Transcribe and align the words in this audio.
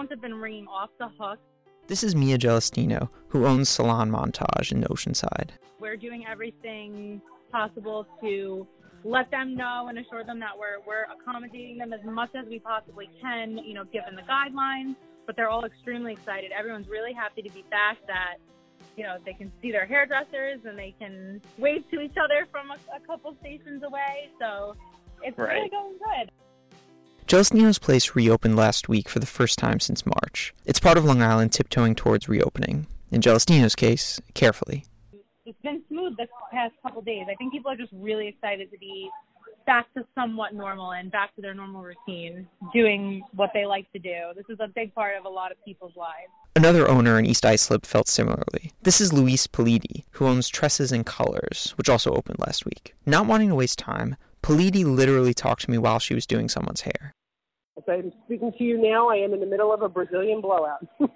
phones 0.00 0.10
have 0.10 0.22
been 0.22 0.34
ringing 0.34 0.66
off 0.66 0.88
the 0.98 1.08
hook. 1.18 1.38
This 1.86 2.02
is 2.02 2.14
Mia 2.14 2.38
Gelastino, 2.38 3.10
who 3.28 3.44
owns 3.44 3.68
Salon 3.68 4.10
Montage 4.10 4.72
in 4.72 4.82
Oceanside. 4.84 5.50
We're 5.78 5.98
doing 5.98 6.24
everything 6.26 7.20
possible 7.52 8.06
to 8.22 8.66
let 9.04 9.30
them 9.30 9.54
know 9.56 9.88
and 9.90 9.98
assure 9.98 10.24
them 10.24 10.40
that 10.40 10.56
we're 10.58 10.78
we're 10.86 11.04
accommodating 11.12 11.76
them 11.76 11.92
as 11.92 12.00
much 12.04 12.30
as 12.34 12.46
we 12.48 12.60
possibly 12.60 13.10
can, 13.20 13.58
you 13.58 13.74
know, 13.74 13.84
given 13.84 14.14
the 14.16 14.22
guidelines. 14.22 14.96
But 15.26 15.36
they're 15.36 15.50
all 15.50 15.66
extremely 15.66 16.12
excited. 16.14 16.50
Everyone's 16.58 16.88
really 16.88 17.12
happy 17.12 17.42
to 17.42 17.50
be 17.50 17.64
back. 17.70 17.98
That 18.06 18.36
you 18.96 19.02
know 19.04 19.16
they 19.26 19.34
can 19.34 19.52
see 19.60 19.70
their 19.70 19.84
hairdressers 19.84 20.60
and 20.64 20.78
they 20.78 20.94
can 20.98 21.42
wave 21.58 21.82
to 21.92 22.00
each 22.00 22.16
other 22.22 22.46
from 22.50 22.70
a, 22.70 22.96
a 22.96 23.00
couple 23.06 23.36
stations 23.40 23.82
away. 23.82 24.30
So 24.40 24.76
it's 25.22 25.36
Right. 25.36 25.56
really 25.56 25.68
going 25.68 25.92
good. 25.98 26.30
Gelastino's 27.30 27.78
place 27.78 28.16
reopened 28.16 28.56
last 28.56 28.88
week 28.88 29.08
for 29.08 29.20
the 29.20 29.24
first 29.24 29.56
time 29.56 29.78
since 29.78 30.04
March. 30.04 30.52
It's 30.64 30.80
part 30.80 30.98
of 30.98 31.04
Long 31.04 31.22
Island 31.22 31.52
tiptoeing 31.52 31.94
towards 31.94 32.28
reopening. 32.28 32.88
In 33.12 33.20
Gelastino's 33.20 33.76
case, 33.76 34.20
carefully. 34.34 34.84
It's 35.46 35.56
been 35.62 35.80
smooth 35.86 36.16
this 36.16 36.26
past 36.50 36.74
couple 36.82 37.02
days. 37.02 37.26
I 37.30 37.36
think 37.36 37.52
people 37.52 37.70
are 37.70 37.76
just 37.76 37.92
really 37.92 38.26
excited 38.26 38.72
to 38.72 38.78
be 38.78 39.08
back 39.64 39.86
to 39.94 40.04
somewhat 40.12 40.54
normal 40.54 40.90
and 40.90 41.12
back 41.12 41.32
to 41.36 41.40
their 41.40 41.54
normal 41.54 41.82
routine, 41.82 42.48
doing 42.72 43.22
what 43.30 43.50
they 43.54 43.64
like 43.64 43.88
to 43.92 44.00
do. 44.00 44.32
This 44.34 44.46
is 44.48 44.58
a 44.58 44.66
big 44.66 44.92
part 44.92 45.16
of 45.16 45.24
a 45.24 45.28
lot 45.28 45.52
of 45.52 45.64
people's 45.64 45.94
lives. 45.94 46.32
Another 46.56 46.88
owner 46.88 47.16
in 47.16 47.26
East 47.26 47.46
Islip 47.46 47.86
felt 47.86 48.08
similarly. 48.08 48.72
This 48.82 49.00
is 49.00 49.12
Louise 49.12 49.46
Politi, 49.46 50.02
who 50.14 50.26
owns 50.26 50.48
Tresses 50.48 50.90
and 50.90 51.06
Colors, 51.06 51.74
which 51.76 51.88
also 51.88 52.12
opened 52.12 52.40
last 52.40 52.64
week. 52.64 52.96
Not 53.06 53.26
wanting 53.26 53.50
to 53.50 53.54
waste 53.54 53.78
time, 53.78 54.16
Politi 54.42 54.84
literally 54.84 55.32
talked 55.32 55.62
to 55.62 55.70
me 55.70 55.78
while 55.78 56.00
she 56.00 56.14
was 56.14 56.26
doing 56.26 56.48
someone's 56.48 56.80
hair. 56.80 57.14
As 57.90 58.04
I'm 58.04 58.12
speaking 58.24 58.52
to 58.56 58.64
you 58.64 58.80
now, 58.80 59.08
I 59.08 59.16
am 59.16 59.34
in 59.34 59.40
the 59.40 59.46
middle 59.46 59.72
of 59.72 59.82
a 59.82 59.88
Brazilian 59.88 60.40
blowout. 60.40 60.86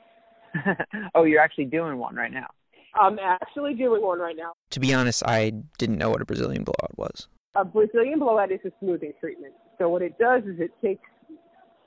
oh, 1.14 1.24
you're 1.24 1.40
actually 1.40 1.66
doing 1.66 1.98
one 1.98 2.14
right 2.14 2.32
now. 2.32 2.46
I'm 2.94 3.18
actually 3.18 3.74
doing 3.74 4.02
one 4.02 4.18
right 4.18 4.36
now. 4.36 4.52
To 4.70 4.80
be 4.80 4.94
honest, 4.94 5.22
I 5.26 5.50
didn't 5.78 5.98
know 5.98 6.10
what 6.10 6.20
a 6.20 6.24
Brazilian 6.24 6.64
blowout 6.64 6.96
was. 6.96 7.28
A 7.56 7.64
Brazilian 7.64 8.18
blowout 8.18 8.52
is 8.52 8.60
a 8.64 8.70
smoothing 8.80 9.12
treatment. 9.20 9.54
So 9.78 9.88
what 9.88 10.02
it 10.02 10.18
does 10.18 10.42
is 10.44 10.60
it 10.60 10.70
takes 10.82 11.02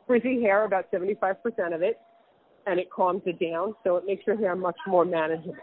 frizzy 0.06 0.42
hair, 0.42 0.66
about 0.66 0.92
75% 0.92 1.36
of 1.73 1.81
it, 1.81 2.00
and 2.66 2.80
it 2.80 2.90
calms 2.92 3.22
it 3.25 3.40
down. 3.40 3.75
So 3.84 3.97
it 3.97 4.06
makes 4.06 4.25
your 4.28 4.38
hair 4.38 4.56
much 4.56 4.78
more 4.86 5.06
manageable. 5.06 5.56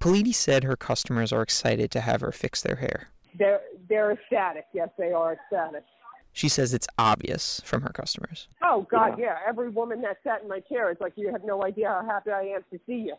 Politi 0.00 0.34
said 0.34 0.64
her 0.64 0.76
customers 0.76 1.32
are 1.32 1.42
excited 1.42 1.90
to 1.92 2.00
have 2.00 2.20
her 2.20 2.32
fix 2.32 2.62
their 2.62 2.76
hair. 2.76 3.08
They're 3.38 3.60
they're 3.88 4.12
ecstatic. 4.12 4.64
Yes, 4.72 4.88
they 4.98 5.12
are 5.12 5.34
ecstatic. 5.34 5.84
She 6.32 6.48
says 6.48 6.72
it's 6.72 6.86
obvious 6.96 7.60
from 7.64 7.82
her 7.82 7.90
customers. 7.90 8.48
Oh 8.62 8.86
God, 8.90 9.18
yeah. 9.18 9.38
Every 9.46 9.68
woman 9.68 10.00
that 10.02 10.18
sat 10.22 10.42
in 10.42 10.48
my 10.48 10.60
chair 10.60 10.90
is 10.90 10.98
like, 11.00 11.12
you 11.16 11.30
have 11.32 11.44
no 11.44 11.64
idea 11.64 11.88
how 11.88 12.06
happy 12.06 12.30
I 12.30 12.42
am 12.54 12.64
to 12.72 12.78
see 12.86 13.08
you. 13.10 13.16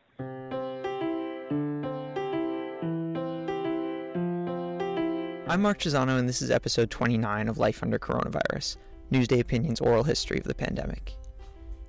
I'm 5.50 5.62
Mark 5.62 5.80
Chiusano, 5.80 6.18
and 6.18 6.30
this 6.30 6.42
is 6.42 6.50
episode 6.50 6.90
29 6.90 7.50
of 7.50 7.58
Life 7.58 7.84
Under 7.84 8.00
Coronavirus 8.00 8.78
Newsday 9.12 9.42
Opinion's 9.42 9.82
oral 9.82 10.04
history 10.04 10.38
of 10.38 10.46
the 10.46 10.56
pandemic. 10.56 11.14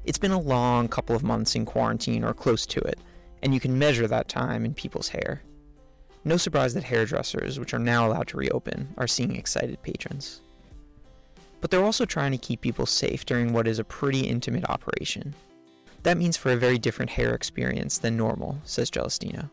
It's 0.05 0.19
been 0.19 0.33
a 0.33 0.41
long 0.41 0.89
couple 0.89 1.15
of 1.15 1.23
months 1.23 1.55
in 1.55 1.65
quarantine 1.65 2.25
or 2.25 2.35
close 2.35 2.67
to 2.67 2.81
it, 2.81 2.99
and 3.45 3.55
you 3.55 3.61
can 3.61 3.79
measure 3.79 4.09
that 4.09 4.29
time 4.29 4.65
in 4.65 4.75
people's 4.75 5.09
hair. 5.09 5.45
No 6.25 6.37
surprise 6.37 6.75
that 6.75 6.83
hairdressers, 6.83 7.61
which 7.61 7.73
are 7.73 7.79
now 7.79 8.09
allowed 8.09 8.27
to 8.29 8.37
reopen, 8.37 8.93
are 8.99 9.07
seeing 9.07 9.37
excited 9.37 9.81
patrons. 9.83 10.41
But 11.63 11.71
they're 11.71 11.85
also 11.85 12.05
trying 12.05 12.33
to 12.33 12.39
keep 12.39 12.61
people 12.61 12.87
safe 12.87 13.25
during 13.25 13.53
what 13.53 13.69
is 13.69 13.79
a 13.79 13.85
pretty 13.85 14.23
intimate 14.23 14.69
operation. 14.69 15.33
That 16.03 16.19
means 16.19 16.37
for 16.37 16.51
a 16.51 16.57
very 16.57 16.77
different 16.77 17.13
hair 17.13 17.35
experience 17.35 17.99
than 17.99 18.17
normal, 18.17 18.59
says 18.65 18.91
Gelastino. 18.91 19.49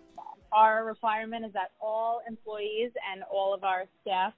Our 0.52 0.84
requirement 0.86 1.46
is 1.46 1.54
that 1.54 1.72
all 1.80 2.22
employees 2.28 2.92
and 3.14 3.24
all 3.32 3.54
of 3.54 3.64
our 3.64 3.86
staff 4.02 4.34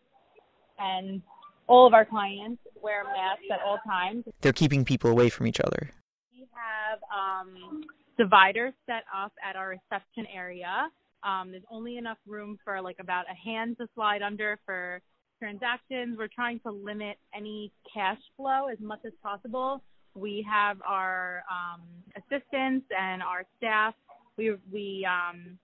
and 0.78 1.22
all 1.68 1.88
of 1.88 1.94
our 1.94 2.04
clients 2.04 2.62
wear 2.84 3.06
masks 3.06 3.46
at 3.50 3.62
all 3.66 3.80
times. 3.88 4.26
They're 4.42 4.52
keeping 4.52 4.84
people 4.84 5.10
away 5.10 5.30
from 5.30 5.48
each 5.48 5.62
other. 5.62 5.92
We 6.34 6.46
have 6.52 7.00
um, 7.10 7.86
dividers 8.18 8.74
set 8.86 9.04
up 9.16 9.32
at 9.42 9.56
our 9.56 9.70
reception 9.70 10.26
area. 10.36 10.90
Um, 11.24 11.52
there's 11.52 11.64
only 11.72 11.98
enough 11.98 12.18
room 12.28 12.60
for 12.66 12.82
like 12.82 12.98
about 13.00 13.26
a 13.32 13.50
hand 13.50 13.78
to 13.78 13.88
slide 13.96 14.22
under 14.22 14.60
for 14.66 15.02
transactions. 15.42 16.18
We're 16.18 16.28
trying 16.28 16.60
to 16.62 16.72
limit 16.72 17.18
any 17.36 17.72
cash 17.92 18.20
flow 18.38 18.68
as 18.72 18.78
much 18.80 19.00
as 19.06 19.14
possible. 19.24 19.84
We 20.14 20.46
have 20.50 20.78
our 20.88 21.44
um, 21.50 21.82
assistants 22.16 22.86
and 22.98 23.24
our 23.24 23.44
staff. 23.58 23.96
We 24.38 24.56
we 24.72 25.08
um, 25.10 25.58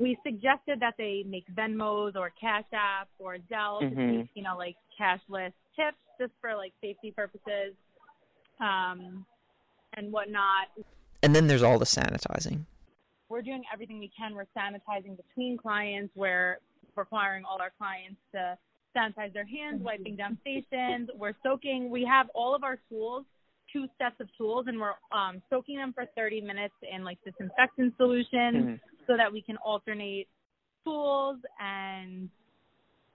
we 0.00 0.18
suggested 0.26 0.80
that 0.80 0.94
they 0.98 1.24
make 1.26 1.44
Venmos 1.54 2.16
or 2.16 2.32
Cash 2.40 2.64
App 2.72 3.08
or 3.18 3.36
Zelle 3.50 3.80
to 3.80 3.86
Mhm. 3.96 4.20
take, 4.22 4.30
you 4.34 4.42
know, 4.42 4.56
like 4.56 4.76
cashless 5.00 5.52
tips 5.76 5.96
just 6.20 6.32
for 6.40 6.54
like 6.56 6.72
safety 6.82 7.12
purposes 7.12 7.74
um, 8.60 9.24
and 9.96 10.12
whatnot. 10.12 10.68
And 11.22 11.34
then 11.34 11.46
there's 11.46 11.62
all 11.62 11.78
the 11.78 11.84
sanitizing. 11.86 12.64
We're 13.28 13.42
doing 13.42 13.62
everything 13.72 13.98
we 13.98 14.10
can. 14.16 14.34
We're 14.34 14.46
sanitizing 14.56 15.16
between 15.16 15.56
clients. 15.58 16.12
We're 16.14 16.58
requiring 16.94 17.44
all 17.44 17.60
our 17.60 17.72
clients 17.78 18.20
to 18.34 18.56
sanitize 18.96 19.32
their 19.32 19.46
hands, 19.46 19.82
wiping 19.82 20.16
down 20.16 20.38
stations. 20.42 21.08
We're 21.16 21.34
soaking. 21.42 21.90
We 21.90 22.04
have 22.04 22.28
all 22.34 22.54
of 22.54 22.64
our 22.64 22.78
tools, 22.88 23.24
two 23.72 23.86
sets 23.98 24.16
of 24.20 24.28
tools, 24.36 24.66
and 24.68 24.78
we're 24.80 24.94
um, 25.12 25.42
soaking 25.50 25.76
them 25.76 25.92
for 25.92 26.04
30 26.16 26.40
minutes 26.40 26.74
in 26.90 27.04
like 27.04 27.18
disinfectant 27.24 27.94
solution 27.96 28.54
Mhm. 28.54 28.80
so 29.06 29.16
that 29.16 29.32
we 29.32 29.42
can 29.42 29.56
alternate 29.58 30.28
tools 30.84 31.38
and 31.60 32.30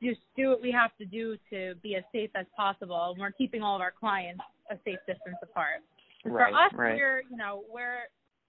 just 0.04 0.20
do 0.36 0.50
what 0.50 0.62
we 0.62 0.72
have 0.72 0.96
to 0.98 1.06
do 1.06 1.38
to 1.50 1.76
be 1.84 1.96
as 1.96 2.04
safe 2.12 2.32
as 2.36 2.46
possible. 2.58 3.12
And 3.12 3.20
we're 3.20 3.32
keeping 3.32 3.62
all 3.62 3.76
of 3.76 3.82
our 3.82 3.92
clients 3.92 4.44
a 4.70 4.76
safe 4.84 5.00
distance 5.08 5.38
apart. 5.44 5.82
Right, 6.26 6.52
For 6.52 6.58
us, 6.58 6.74
right. 6.74 6.96
we're 6.96 7.22
you 7.30 7.38
know 7.38 7.64
we're 7.72 8.04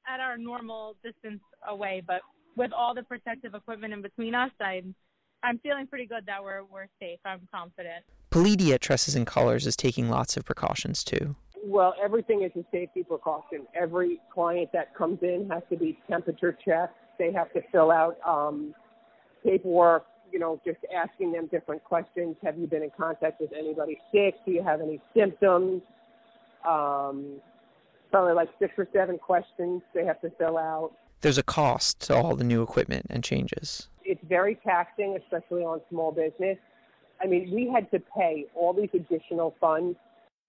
at 0.08 0.20
our 0.20 0.36
normal 0.36 0.96
distance 1.04 1.40
away, 1.68 2.02
but 2.06 2.20
with 2.56 2.72
all 2.72 2.94
the 2.94 3.02
protective 3.02 3.54
equipment 3.54 3.92
in 3.94 4.02
between 4.02 4.34
us, 4.34 4.50
I'm 4.60 4.94
I'm 5.42 5.58
feeling 5.58 5.86
pretty 5.86 6.06
good 6.06 6.24
that 6.26 6.42
we're 6.42 6.64
we're 6.64 6.86
safe. 7.00 7.18
I'm 7.24 7.48
confident. 7.52 8.04
Politi 8.30 8.72
at 8.72 8.80
Tresses 8.80 9.14
and 9.14 9.26
Colors 9.26 9.66
is 9.66 9.76
taking 9.76 10.08
lots 10.08 10.36
of 10.36 10.44
precautions 10.44 11.04
too. 11.04 11.36
Well, 11.64 11.94
everything 12.02 12.42
is 12.42 12.50
a 12.56 12.64
safety 12.72 13.04
precaution. 13.04 13.66
Every 13.74 14.20
client 14.32 14.70
that 14.72 14.94
comes 14.96 15.18
in 15.22 15.48
has 15.50 15.62
to 15.70 15.76
be 15.76 15.98
temperature 16.08 16.56
checked. 16.64 16.96
They 17.18 17.32
have 17.32 17.52
to 17.52 17.62
fill 17.70 17.90
out 17.92 18.16
um, 18.26 18.74
paperwork, 19.44 20.06
you 20.32 20.38
know, 20.38 20.60
just 20.64 20.78
asking 20.94 21.32
them 21.32 21.46
different 21.46 21.84
questions. 21.84 22.36
Have 22.42 22.58
you 22.58 22.66
been 22.66 22.82
in 22.82 22.90
contact 22.96 23.40
with 23.40 23.52
anybody 23.52 24.00
sick? 24.12 24.34
Do 24.44 24.50
you 24.50 24.62
have 24.62 24.80
any 24.80 25.00
symptoms? 25.14 25.82
Um, 26.68 27.40
probably 28.10 28.34
like 28.34 28.48
six 28.58 28.72
or 28.76 28.88
seven 28.92 29.18
questions 29.18 29.82
they 29.94 30.04
have 30.04 30.20
to 30.22 30.30
fill 30.30 30.58
out. 30.58 30.92
There's 31.20 31.38
a 31.38 31.42
cost 31.44 32.00
to 32.00 32.16
all 32.16 32.34
the 32.34 32.44
new 32.44 32.62
equipment 32.62 33.06
and 33.08 33.22
changes. 33.22 33.88
It's 34.12 34.20
very 34.28 34.56
taxing, 34.56 35.16
especially 35.16 35.62
on 35.62 35.80
small 35.88 36.12
business. 36.12 36.58
I 37.18 37.26
mean, 37.26 37.50
we 37.50 37.72
had 37.74 37.90
to 37.92 37.98
pay 38.14 38.44
all 38.54 38.74
these 38.74 38.90
additional 38.92 39.54
funds 39.58 39.96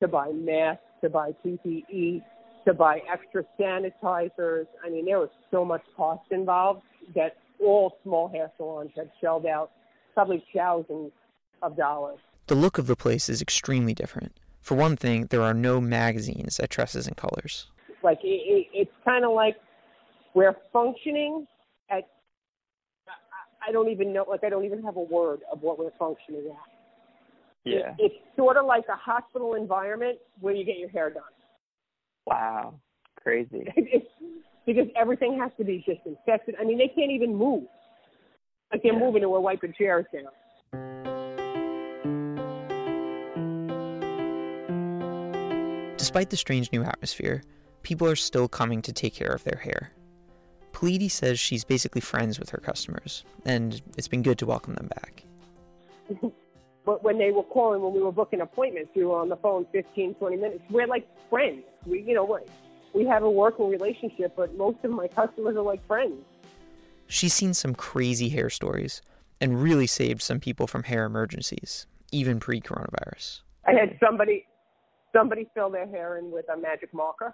to 0.02 0.08
buy 0.10 0.34
masks, 0.34 0.84
to 1.02 1.10
buy 1.10 1.34
PPE, 1.46 2.22
to 2.66 2.74
buy 2.74 3.00
extra 3.10 3.46
sanitizers. 3.58 4.66
I 4.86 4.90
mean, 4.90 5.06
there 5.06 5.20
was 5.20 5.30
so 5.50 5.64
much 5.64 5.82
cost 5.96 6.30
involved 6.32 6.82
that 7.16 7.38
all 7.64 7.98
small 8.04 8.28
hair 8.28 8.52
salons 8.58 8.92
had 8.98 9.10
shelled 9.22 9.46
out 9.46 9.72
probably 10.14 10.44
thousands 10.54 11.14
of 11.62 11.78
dollars. 11.78 12.20
The 12.48 12.56
look 12.56 12.78
of 12.78 12.88
the 12.88 12.98
place 12.98 13.30
is 13.30 13.42
extremely 13.42 13.94
different. 13.94 14.34
For 14.60 14.76
one 14.76 14.98
thing, 14.98 15.28
there 15.28 15.42
are 15.42 15.54
no 15.54 15.80
magazines 15.80 16.60
at 16.60 16.70
Tresses 16.70 17.08
and 17.08 17.16
Colors. 17.16 17.68
Like 18.04 18.20
it, 18.26 18.28
it, 18.28 18.68
it's 18.74 18.92
kind 19.06 19.24
of 19.24 19.32
like 19.32 19.56
we're 20.34 20.58
functioning 20.74 21.48
at. 21.90 22.04
I- 23.66 23.70
I 23.70 23.72
don't 23.72 23.90
even 23.90 24.12
know. 24.14 24.26
Like 24.28 24.44
I 24.44 24.50
don't 24.50 24.66
even 24.66 24.84
have 24.84 24.98
a 24.98 25.02
word 25.02 25.42
of 25.52 25.62
what 25.62 25.80
we're 25.80 25.92
functioning 25.98 26.48
at. 26.50 26.72
Yeah. 27.66 27.96
It's 27.98 28.16
sort 28.36 28.58
of 28.58 28.66
like 28.66 28.86
a 28.90 28.96
hospital 28.96 29.54
environment 29.54 30.20
where 30.42 30.54
you 30.54 30.66
get 30.66 30.78
your 30.78 30.90
hair 30.90 31.10
done. 31.10 31.24
Wow. 32.26 32.76
Crazy. 33.22 33.66
It's, 33.78 34.06
because 34.66 34.88
everything 34.96 35.38
has 35.40 35.52
to 35.58 35.66
be 35.66 35.84
disinfected. 35.86 36.56
I 36.60 36.64
mean, 36.64 36.78
they 36.78 36.88
can't 36.88 37.12
even 37.12 37.36
move. 37.36 37.64
Like 38.72 38.82
they're 38.84 38.94
Yeah. 38.94 39.00
moving 39.00 39.22
and 39.24 39.32
we're 39.32 39.40
wiping 39.42 39.74
chairs 39.78 40.06
down. 40.14 40.32
Despite 45.98 46.30
the 46.30 46.38
strange 46.38 46.72
new 46.72 46.84
atmosphere, 46.84 47.44
people 47.82 48.08
are 48.08 48.16
still 48.16 48.48
coming 48.48 48.82
to 48.84 48.92
take 48.94 49.16
care 49.16 49.32
of 49.32 49.44
their 49.44 49.60
hair. 49.64 49.92
Politi 50.84 51.10
says 51.10 51.40
she's 51.40 51.64
basically 51.64 52.02
friends 52.02 52.38
with 52.40 52.50
her 52.50 52.58
customers, 52.58 53.24
and 53.46 53.82
it's 53.98 54.10
been 54.10 54.22
good 54.22 54.38
to 54.40 54.46
welcome 54.46 54.76
them 54.76 54.88
back. 54.88 55.24
But 56.86 57.02
when 57.02 57.18
they 57.18 57.32
were 57.32 57.44
calling, 57.44 57.82
when 57.82 57.94
we 57.94 58.02
were 58.02 58.12
booking 58.12 58.42
appointments, 58.42 58.92
we 58.94 59.06
were 59.06 59.18
on 59.18 59.30
the 59.30 59.38
phone 59.38 59.66
15, 59.72 60.16
20 60.16 60.36
minutes. 60.36 60.64
We're 60.70 60.86
like 60.86 61.08
friends. 61.30 61.64
We, 61.86 62.02
you 62.02 62.14
know, 62.14 62.26
we're, 62.26 62.42
we 62.94 63.06
have 63.06 63.24
a 63.24 63.32
working 63.32 63.70
relationship, 63.70 64.34
but 64.36 64.58
most 64.58 64.80
of 64.84 64.92
my 64.92 65.08
customers 65.08 65.56
are 65.56 65.62
like 65.62 65.88
friends. 65.88 66.26
She's 67.08 67.34
seen 67.34 67.54
some 67.54 67.74
crazy 67.74 68.28
hair 68.28 68.50
stories 68.50 69.02
and 69.40 69.64
really 69.64 69.88
saved 69.88 70.22
some 70.22 70.42
people 70.42 70.68
from 70.68 70.84
hair 70.84 71.06
emergencies, 71.06 71.88
even 72.12 72.42
pre 72.42 72.60
coronavirus. 72.60 73.44
I 73.66 73.72
had 73.72 73.98
somebody 74.06 74.46
somebody 75.16 75.48
fill 75.54 75.70
their 75.70 75.88
hair 75.88 76.18
in 76.18 76.32
with 76.32 76.50
a 76.50 76.58
magic 76.58 76.94
marker 76.94 77.34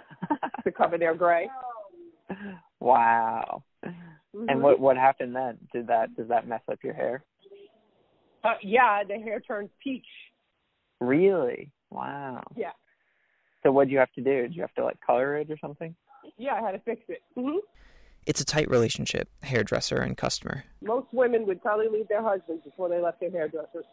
to 0.64 0.72
cover 0.72 0.96
their 0.96 1.14
gray. 1.14 1.50
Wow. 2.80 3.62
Mhm. 3.84 3.94
And 4.48 4.62
what 4.62 4.80
what 4.80 4.96
happened 4.96 5.36
then? 5.36 5.58
Did 5.72 5.86
that 5.86 6.16
does 6.16 6.28
that 6.28 6.48
mess 6.48 6.62
up 6.70 6.78
your 6.82 6.94
hair? 6.94 7.24
Uh, 8.42 8.54
yeah, 8.62 9.04
the 9.04 9.14
hair 9.18 9.38
turned 9.40 9.70
peach. 9.82 10.06
Really? 11.00 11.70
Wow. 11.90 12.42
Yeah, 12.56 12.72
So 13.62 13.70
what 13.70 13.86
do 13.86 13.92
you 13.92 13.98
have 14.00 14.12
to 14.14 14.20
do? 14.20 14.42
Did 14.42 14.54
you 14.56 14.62
have 14.62 14.74
to 14.74 14.84
like 14.84 15.00
color 15.00 15.36
it 15.36 15.50
or 15.50 15.58
something? 15.58 15.94
yeah, 16.38 16.54
I 16.54 16.60
had 16.60 16.72
to 16.72 16.78
fix 16.80 17.02
it. 17.08 17.22
hmm 17.36 17.58
It's 18.26 18.40
a 18.40 18.44
tight 18.44 18.68
relationship, 18.70 19.28
hairdresser 19.42 19.98
and 19.98 20.16
customer. 20.16 20.64
Most 20.80 21.06
women 21.12 21.46
would 21.46 21.60
probably 21.62 21.88
leave 21.88 22.08
their 22.08 22.22
husbands 22.22 22.64
before 22.64 22.88
they 22.88 22.98
left 23.00 23.20
their 23.20 23.30
hairdressers. 23.30 23.84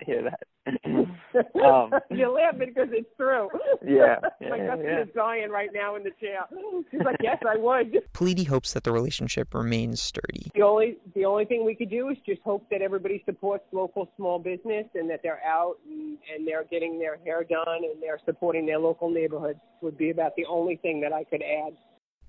I 0.00 0.04
hear 0.04 0.22
that. 0.22 0.40
um, 1.64 1.90
You're 2.10 2.30
laughing 2.30 2.72
because 2.74 2.88
it's 2.92 3.08
true. 3.16 3.48
Yeah, 3.84 4.16
yeah, 4.40 4.48
My 4.48 4.56
yeah, 4.56 4.66
customer 4.68 4.90
yeah. 4.90 5.02
is 5.02 5.08
dying 5.14 5.50
right 5.50 5.70
now 5.74 5.96
in 5.96 6.04
the 6.04 6.12
chair. 6.20 6.44
She's 6.90 7.00
like, 7.04 7.16
"Yes, 7.20 7.38
I 7.46 7.56
would." 7.56 7.98
Politi 8.14 8.46
hopes 8.46 8.72
that 8.72 8.84
the 8.84 8.92
relationship 8.92 9.54
remains 9.54 10.00
sturdy. 10.00 10.50
The 10.54 10.62
only 10.62 10.98
the 11.14 11.24
only 11.24 11.44
thing 11.44 11.64
we 11.64 11.74
could 11.74 11.90
do 11.90 12.08
is 12.08 12.16
just 12.24 12.40
hope 12.42 12.68
that 12.70 12.80
everybody 12.80 13.22
supports 13.26 13.64
local 13.72 14.10
small 14.16 14.38
business 14.38 14.86
and 14.94 15.10
that 15.10 15.20
they're 15.22 15.42
out 15.44 15.76
and, 15.86 16.18
and 16.32 16.46
they're 16.46 16.64
getting 16.64 16.98
their 16.98 17.18
hair 17.24 17.44
done 17.44 17.84
and 17.84 18.02
they're 18.02 18.20
supporting 18.24 18.64
their 18.64 18.78
local 18.78 19.10
neighborhoods. 19.10 19.58
Would 19.82 19.98
be 19.98 20.10
about 20.10 20.36
the 20.36 20.46
only 20.46 20.76
thing 20.76 21.00
that 21.00 21.12
I 21.12 21.24
could 21.24 21.42
add. 21.42 21.74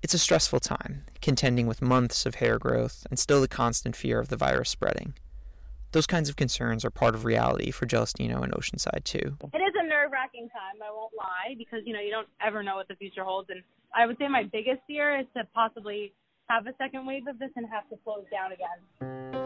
It's 0.02 0.12
a 0.12 0.18
stressful 0.18 0.60
time, 0.60 1.04
contending 1.22 1.66
with 1.66 1.80
months 1.80 2.26
of 2.26 2.34
hair 2.34 2.58
growth 2.58 3.06
and 3.08 3.18
still 3.18 3.40
the 3.40 3.48
constant 3.48 3.96
fear 3.96 4.18
of 4.18 4.28
the 4.28 4.36
virus 4.36 4.68
spreading. 4.68 5.14
Those 5.94 6.08
kinds 6.08 6.28
of 6.28 6.34
concerns 6.34 6.84
are 6.84 6.90
part 6.90 7.14
of 7.14 7.24
reality 7.24 7.70
for 7.70 7.86
Gelastino 7.86 8.42
and 8.42 8.52
Oceanside, 8.52 9.04
too. 9.04 9.38
It 9.52 9.58
is 9.58 9.74
a 9.78 9.86
nerve 9.86 10.10
wracking 10.10 10.48
time, 10.48 10.82
I 10.82 10.90
won't 10.90 11.12
lie, 11.16 11.54
because 11.56 11.82
you 11.86 11.92
know, 11.92 12.00
you 12.00 12.10
don't 12.10 12.26
ever 12.44 12.64
know 12.64 12.74
what 12.74 12.88
the 12.88 12.96
future 12.96 13.22
holds 13.22 13.48
and 13.48 13.62
I 13.94 14.04
would 14.04 14.18
say 14.18 14.26
my 14.26 14.42
biggest 14.42 14.80
fear 14.88 15.20
is 15.20 15.26
to 15.36 15.44
possibly 15.54 16.12
have 16.48 16.66
a 16.66 16.74
second 16.78 17.06
wave 17.06 17.28
of 17.28 17.38
this 17.38 17.50
and 17.54 17.64
have 17.70 17.88
to 17.90 17.96
close 18.02 18.24
down 18.32 18.50
again. 18.50 19.43